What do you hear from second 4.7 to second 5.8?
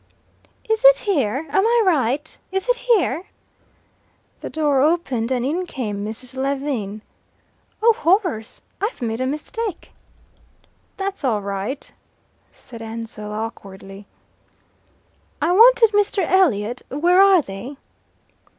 opened and in